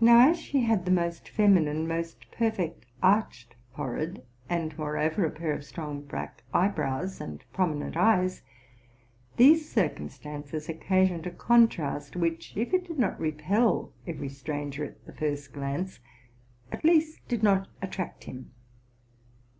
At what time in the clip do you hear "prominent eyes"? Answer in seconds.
7.52-8.42